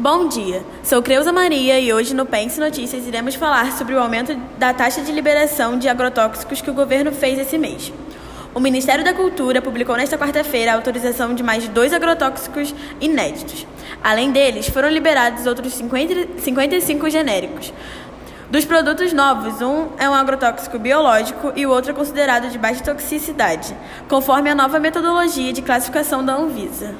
Bom 0.00 0.28
dia, 0.28 0.64
sou 0.82 1.02
Creuza 1.02 1.30
Maria 1.30 1.78
e 1.78 1.92
hoje 1.92 2.14
no 2.14 2.24
Pense 2.24 2.58
Notícias 2.58 3.06
iremos 3.06 3.34
falar 3.34 3.70
sobre 3.72 3.94
o 3.94 4.00
aumento 4.00 4.34
da 4.56 4.72
taxa 4.72 5.02
de 5.02 5.12
liberação 5.12 5.78
de 5.78 5.90
agrotóxicos 5.90 6.62
que 6.62 6.70
o 6.70 6.72
governo 6.72 7.12
fez 7.12 7.38
esse 7.38 7.58
mês. 7.58 7.92
O 8.54 8.60
Ministério 8.60 9.04
da 9.04 9.12
Cultura 9.12 9.60
publicou 9.60 9.94
nesta 9.98 10.16
quarta-feira 10.16 10.72
a 10.72 10.74
autorização 10.76 11.34
de 11.34 11.42
mais 11.42 11.68
dois 11.68 11.92
agrotóxicos 11.92 12.74
inéditos. 12.98 13.66
Além 14.02 14.32
deles, 14.32 14.70
foram 14.70 14.88
liberados 14.88 15.44
outros 15.44 15.74
50, 15.74 16.40
55 16.40 17.10
genéricos. 17.10 17.70
Dos 18.50 18.64
produtos 18.64 19.12
novos, 19.12 19.60
um 19.60 19.88
é 19.98 20.08
um 20.08 20.14
agrotóxico 20.14 20.78
biológico 20.78 21.52
e 21.54 21.66
o 21.66 21.70
outro 21.70 21.90
é 21.90 21.94
considerado 21.94 22.48
de 22.48 22.56
baixa 22.56 22.82
toxicidade, 22.82 23.76
conforme 24.08 24.48
a 24.48 24.54
nova 24.54 24.78
metodologia 24.78 25.52
de 25.52 25.60
classificação 25.60 26.24
da 26.24 26.36
Anvisa. 26.36 26.94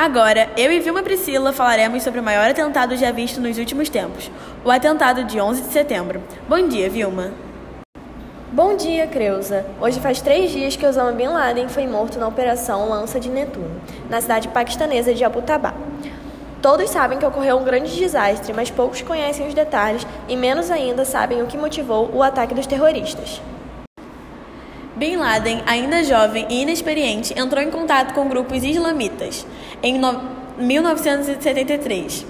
Agora, 0.00 0.48
eu 0.56 0.72
e 0.72 0.80
Vilma 0.80 1.02
Priscila 1.02 1.52
falaremos 1.52 2.02
sobre 2.02 2.20
o 2.20 2.22
maior 2.22 2.48
atentado 2.48 2.96
já 2.96 3.12
visto 3.12 3.38
nos 3.38 3.58
últimos 3.58 3.90
tempos, 3.90 4.30
o 4.64 4.70
atentado 4.70 5.24
de 5.24 5.38
11 5.38 5.60
de 5.60 5.72
setembro. 5.74 6.22
Bom 6.48 6.66
dia, 6.66 6.88
Vilma. 6.88 7.32
Bom 8.50 8.74
dia, 8.78 9.06
Creuza. 9.06 9.66
Hoje 9.78 10.00
faz 10.00 10.22
três 10.22 10.52
dias 10.52 10.74
que 10.74 10.86
Osama 10.86 11.12
Bin 11.12 11.26
Laden 11.26 11.68
foi 11.68 11.86
morto 11.86 12.18
na 12.18 12.26
Operação 12.26 12.88
Lança 12.88 13.20
de 13.20 13.28
Netuno, 13.28 13.78
na 14.08 14.22
cidade 14.22 14.48
paquistanesa 14.48 15.12
de 15.12 15.22
Abbottabad. 15.22 15.74
Todos 16.62 16.88
sabem 16.88 17.18
que 17.18 17.26
ocorreu 17.26 17.58
um 17.58 17.64
grande 17.64 17.94
desastre, 17.94 18.54
mas 18.54 18.70
poucos 18.70 19.02
conhecem 19.02 19.48
os 19.48 19.52
detalhes 19.52 20.06
e 20.26 20.34
menos 20.34 20.70
ainda 20.70 21.04
sabem 21.04 21.42
o 21.42 21.46
que 21.46 21.58
motivou 21.58 22.08
o 22.10 22.22
ataque 22.22 22.54
dos 22.54 22.66
terroristas. 22.66 23.42
Bin 25.00 25.16
Laden, 25.16 25.62
ainda 25.64 26.04
jovem 26.04 26.46
e 26.50 26.60
inexperiente, 26.60 27.32
entrou 27.34 27.62
em 27.62 27.70
contato 27.70 28.12
com 28.12 28.28
grupos 28.28 28.62
islamitas 28.62 29.46
em 29.82 29.98
no... 29.98 30.38
1973. 30.58 32.26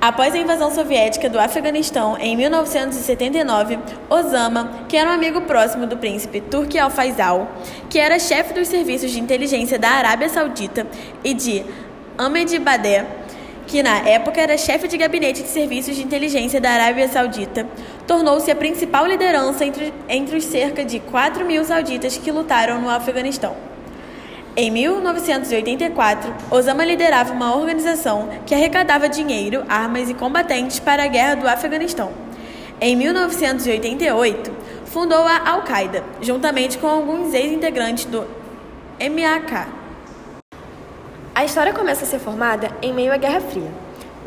Após 0.00 0.34
a 0.34 0.38
invasão 0.38 0.72
soviética 0.72 1.30
do 1.30 1.38
Afeganistão 1.38 2.16
em 2.18 2.36
1979, 2.36 3.78
Osama, 4.10 4.80
que 4.88 4.96
era 4.96 5.10
um 5.10 5.12
amigo 5.12 5.42
próximo 5.42 5.86
do 5.86 5.96
príncipe 5.96 6.40
Turki 6.40 6.76
al-Faisal, 6.76 7.52
que 7.88 8.00
era 8.00 8.18
chefe 8.18 8.52
dos 8.52 8.66
serviços 8.66 9.12
de 9.12 9.20
inteligência 9.20 9.78
da 9.78 9.90
Arábia 9.90 10.28
Saudita, 10.28 10.88
e 11.22 11.32
de 11.32 11.64
Ahmedibadeh, 12.16 13.06
que 13.68 13.80
na 13.80 13.98
época 13.98 14.40
era 14.40 14.58
chefe 14.58 14.88
de 14.88 14.96
gabinete 14.96 15.42
de 15.42 15.48
serviços 15.50 15.94
de 15.94 16.02
inteligência 16.02 16.60
da 16.60 16.70
Arábia 16.70 17.06
Saudita, 17.06 17.64
tornou-se 18.08 18.50
a 18.50 18.56
principal 18.56 19.06
liderança 19.06 19.66
entre, 19.66 19.92
entre 20.08 20.38
os 20.38 20.44
cerca 20.44 20.82
de 20.82 20.98
4 20.98 21.44
mil 21.44 21.62
sauditas 21.62 22.16
que 22.16 22.32
lutaram 22.32 22.80
no 22.80 22.88
Afeganistão. 22.88 23.54
Em 24.56 24.70
1984, 24.70 26.34
Osama 26.50 26.86
liderava 26.86 27.34
uma 27.34 27.54
organização 27.54 28.30
que 28.46 28.54
arrecadava 28.54 29.10
dinheiro, 29.10 29.62
armas 29.68 30.08
e 30.08 30.14
combatentes 30.14 30.80
para 30.80 31.04
a 31.04 31.06
guerra 31.06 31.34
do 31.36 31.46
Afeganistão. 31.46 32.10
Em 32.80 32.96
1988, 32.96 34.52
fundou 34.86 35.24
a 35.24 35.50
Al-Qaeda, 35.50 36.02
juntamente 36.22 36.78
com 36.78 36.86
alguns 36.86 37.34
ex-integrantes 37.34 38.06
do 38.06 38.26
MAK. 38.98 39.68
A 41.34 41.44
história 41.44 41.74
começa 41.74 42.04
a 42.04 42.08
ser 42.08 42.18
formada 42.18 42.70
em 42.80 42.92
meio 42.92 43.12
à 43.12 43.16
Guerra 43.18 43.40
Fria, 43.42 43.70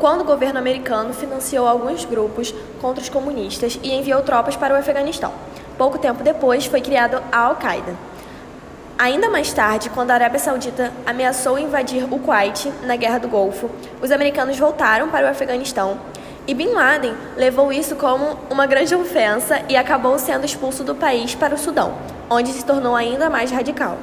quando 0.02 0.22
o 0.22 0.24
governo 0.24 0.58
americano 0.58 1.14
financiou 1.14 1.64
alguns 1.64 2.04
grupos 2.04 2.52
contra 2.80 3.00
os 3.00 3.08
comunistas 3.08 3.78
e 3.84 3.94
enviou 3.94 4.20
tropas 4.22 4.56
para 4.56 4.74
o 4.74 4.76
Afeganistão. 4.76 5.32
Pouco 5.78 5.96
tempo 5.96 6.24
depois 6.24 6.66
foi 6.66 6.80
criado 6.80 7.22
a 7.30 7.38
Al-Qaeda. 7.38 7.94
Ainda 8.98 9.30
mais 9.30 9.52
tarde, 9.52 9.90
quando 9.90 10.10
a 10.10 10.14
Arábia 10.14 10.40
Saudita 10.40 10.92
ameaçou 11.06 11.56
invadir 11.56 12.02
o 12.12 12.18
Kuwait 12.18 12.72
na 12.82 12.96
Guerra 12.96 13.18
do 13.18 13.28
Golfo, 13.28 13.70
os 14.02 14.10
americanos 14.10 14.58
voltaram 14.58 15.08
para 15.08 15.28
o 15.28 15.30
Afeganistão 15.30 15.96
e 16.48 16.52
Bin 16.52 16.72
Laden 16.72 17.14
levou 17.36 17.72
isso 17.72 17.94
como 17.94 18.36
uma 18.50 18.66
grande 18.66 18.96
ofensa 18.96 19.62
e 19.68 19.76
acabou 19.76 20.18
sendo 20.18 20.44
expulso 20.44 20.82
do 20.82 20.96
país 20.96 21.36
para 21.36 21.54
o 21.54 21.58
Sudão, 21.58 21.94
onde 22.28 22.50
se 22.50 22.64
tornou 22.64 22.96
ainda 22.96 23.30
mais 23.30 23.52
radical. 23.52 23.96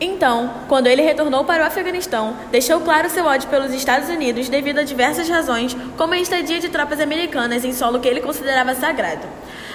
Então, 0.00 0.50
quando 0.66 0.86
ele 0.86 1.02
retornou 1.02 1.44
para 1.44 1.62
o 1.62 1.66
Afeganistão, 1.66 2.34
deixou 2.50 2.80
claro 2.80 3.10
seu 3.10 3.26
ódio 3.26 3.50
pelos 3.50 3.74
Estados 3.74 4.08
Unidos 4.08 4.48
devido 4.48 4.78
a 4.78 4.82
diversas 4.82 5.28
razões, 5.28 5.76
como 5.98 6.14
a 6.14 6.18
estadia 6.18 6.58
de 6.58 6.70
tropas 6.70 7.00
americanas 7.00 7.66
em 7.66 7.74
solo 7.74 8.00
que 8.00 8.08
ele 8.08 8.22
considerava 8.22 8.74
sagrado. 8.74 9.26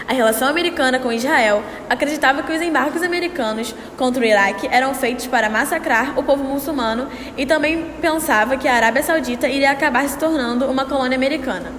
A 0.08 0.14
relação 0.14 0.48
americana 0.48 0.98
com 0.98 1.12
Israel 1.12 1.64
acreditava 1.88 2.42
que 2.42 2.52
os 2.52 2.62
embarques 2.62 3.04
americanos 3.04 3.76
contra 3.98 4.24
o 4.24 4.26
Iraque 4.26 4.68
eram 4.72 4.96
feitos 4.96 5.28
para 5.28 5.48
massacrar 5.48 6.18
o 6.18 6.24
povo 6.24 6.44
muçulmano 6.44 7.08
e 7.38 7.46
também 7.46 7.94
pensava 8.02 8.58
que 8.58 8.68
a 8.68 8.74
Arábia 8.74 9.04
Saudita 9.04 9.48
iria 9.48 9.70
acabar 9.70 10.08
se 10.10 10.18
tornando 10.18 10.66
uma 10.66 10.86
colônia 10.86 11.16
americana. 11.16 11.72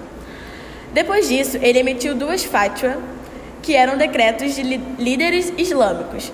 Depois 0.92 1.28
disso, 1.28 1.58
ele 1.60 1.80
emitiu 1.80 2.14
duas 2.14 2.44
fatwas, 2.44 2.96
que 3.62 3.74
eram 3.74 3.96
decretos 3.96 4.54
de 4.54 4.62
líderes 4.62 5.52
islâmicos, 5.58 6.32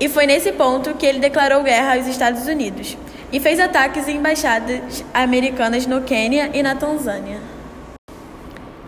e 0.00 0.08
foi 0.08 0.26
nesse 0.26 0.52
ponto 0.52 0.94
que 0.94 1.06
ele 1.06 1.18
declarou 1.18 1.62
guerra 1.62 1.96
aos 1.96 2.06
Estados 2.06 2.46
Unidos 2.46 2.96
e 3.32 3.40
fez 3.40 3.58
ataques 3.58 4.08
em 4.08 4.16
embaixadas 4.16 5.04
americanas 5.14 5.86
no 5.86 6.02
Quênia 6.02 6.50
e 6.52 6.62
na 6.62 6.74
Tanzânia. 6.74 7.38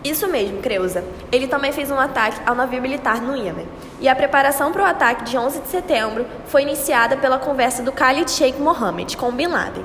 Isso 0.03 0.27
mesmo, 0.27 0.61
Creuza. 0.61 1.03
Ele 1.31 1.47
também 1.47 1.71
fez 1.71 1.89
um 1.89 1.99
ataque 1.99 2.39
ao 2.45 2.53
navio 2.53 2.79
militar 2.79 3.19
no 3.21 3.35
Iêmen. 3.35 3.67
E 3.99 4.07
a 4.07 4.15
preparação 4.15 4.71
para 4.71 4.83
o 4.83 4.85
ataque 4.85 5.23
de 5.23 5.35
11 5.35 5.61
de 5.61 5.67
setembro 5.67 6.27
foi 6.45 6.61
iniciada 6.61 7.17
pela 7.17 7.39
conversa 7.39 7.81
do 7.81 7.91
Khalid 7.91 8.29
Sheikh 8.29 8.61
Mohammed 8.61 9.17
com 9.17 9.31
Bin 9.31 9.47
Laden, 9.47 9.83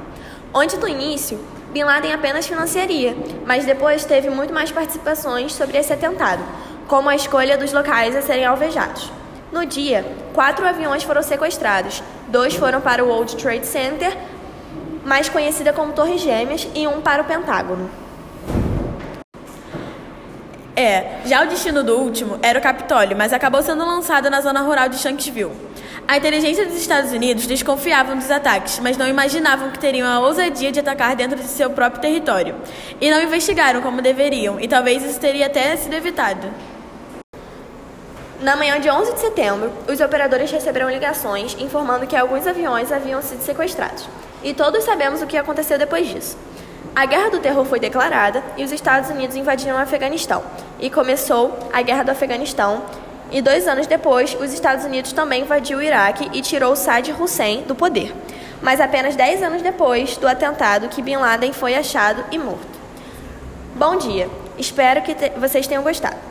onde 0.53 0.77
no 0.77 0.87
início 0.87 1.41
Bin 1.73 1.85
Laden 1.85 2.13
apenas 2.13 2.47
financiaria, 2.47 3.17
mas 3.47 3.65
depois 3.65 4.05
teve 4.05 4.29
muito 4.29 4.53
mais 4.53 4.71
participações 4.71 5.55
sobre 5.55 5.79
esse 5.79 5.93
atentado, 5.93 6.45
como 6.87 7.09
a 7.09 7.15
escolha 7.15 7.57
dos 7.57 7.73
locais 7.73 8.15
a 8.15 8.21
serem 8.21 8.45
alvejados. 8.45 9.20
No 9.53 9.67
dia, 9.67 10.05
quatro 10.33 10.67
aviões 10.67 11.03
foram 11.03 11.23
sequestrados. 11.23 12.03
Dois 12.29 12.55
foram 12.55 12.81
para 12.81 13.05
o 13.05 13.09
World 13.09 13.37
Trade 13.37 13.67
Center, 13.67 14.17
mais 15.05 15.29
conhecida 15.29 15.73
como 15.73 15.93
Torres 15.93 16.21
Gêmeas, 16.21 16.69
e 16.75 16.87
um 16.87 17.01
para 17.01 17.23
o 17.23 17.25
Pentágono. 17.25 17.91
É, 20.77 21.19
já 21.27 21.43
o 21.43 21.49
destino 21.49 21.83
do 21.83 21.97
último 21.97 22.39
era 22.41 22.59
o 22.59 22.63
Capitólio, 22.63 23.17
mas 23.17 23.33
acabou 23.33 23.61
sendo 23.61 23.85
lançado 23.85 24.31
na 24.31 24.41
zona 24.41 24.61
rural 24.61 24.89
de 24.89 24.99
Shanksville. 24.99 25.53
A 26.07 26.17
inteligência 26.17 26.65
dos 26.65 26.77
Estados 26.77 27.13
Unidos 27.13 27.47
desconfiavam 27.47 28.17
dos 28.17 28.31
ataques, 28.31 28.79
mas 28.79 28.97
não 28.97 29.07
imaginavam 29.07 29.71
que 29.71 29.79
teriam 29.79 30.09
a 30.09 30.21
ousadia 30.21 30.73
de 30.73 30.81
atacar 30.81 31.15
dentro 31.15 31.39
de 31.39 31.47
seu 31.47 31.71
próprio 31.71 32.01
território. 32.01 32.55
E 33.01 33.11
não 33.11 33.21
investigaram 33.21 33.83
como 33.83 34.01
deveriam, 34.01 34.61
e 34.61 34.67
talvez 34.67 35.05
isso 35.05 35.21
teria 35.21 35.47
até 35.47 35.77
sido 35.77 35.95
evitado. 35.95 36.49
Na 38.41 38.57
manhã 38.57 38.81
de 38.81 38.89
11 38.89 39.13
de 39.13 39.21
setembro, 39.21 39.71
os 39.87 40.01
operadores 40.01 40.51
receberam 40.51 40.89
ligações 40.89 41.55
informando 41.61 42.07
que 42.07 42.17
alguns 42.17 42.47
aviões 42.47 42.91
haviam 42.91 43.21
sido 43.21 43.43
sequestrados. 43.43 44.09
E 44.43 44.55
todos 44.55 44.83
sabemos 44.83 45.21
o 45.21 45.27
que 45.27 45.37
aconteceu 45.37 45.79
depois 45.79 46.09
disso. 46.09 46.39
A 46.97 47.05
Guerra 47.05 47.29
do 47.29 47.39
Terror 47.39 47.67
foi 47.67 47.79
declarada 47.79 48.43
e 48.57 48.65
os 48.65 48.73
Estados 48.73 49.11
Unidos 49.11 49.37
invadiram 49.37 49.77
o 49.77 49.79
Afeganistão. 49.79 50.43
E 50.79 50.89
começou 50.89 51.55
a 51.71 51.83
Guerra 51.83 52.03
do 52.03 52.13
Afeganistão. 52.13 52.83
E 53.31 53.43
dois 53.43 53.69
anos 53.69 53.87
depois, 53.87 54.35
os 54.41 54.55
Estados 54.55 54.87
Unidos 54.87 55.13
também 55.13 55.43
invadiu 55.43 55.77
o 55.77 55.83
Iraque 55.83 56.31
e 56.33 56.41
tirou 56.41 56.75
Saddam 56.75 57.23
Hussein 57.23 57.65
do 57.65 57.75
poder. 57.75 58.15
Mas 58.63 58.81
apenas 58.81 59.15
10 59.17 59.43
anos 59.43 59.61
depois 59.61 60.17
do 60.17 60.27
atentado 60.27 60.89
que 60.89 61.03
Bin 61.03 61.17
Laden 61.17 61.53
foi 61.53 61.75
achado 61.75 62.25
e 62.31 62.39
morto. 62.39 62.81
Bom 63.75 63.97
dia, 63.97 64.31
espero 64.57 65.03
que 65.03 65.15
vocês 65.39 65.67
tenham 65.67 65.83
gostado. 65.83 66.30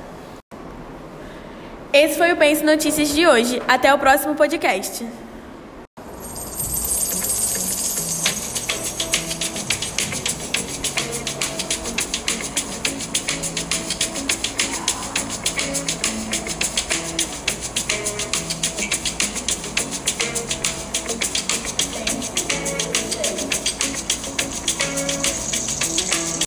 Esse 1.92 2.18
foi 2.18 2.32
o 2.32 2.38
Pense 2.38 2.64
Notícias 2.64 3.10
de 3.10 3.26
hoje. 3.26 3.62
Até 3.68 3.92
o 3.94 3.98
próximo 3.98 4.36
podcast. 4.36 5.04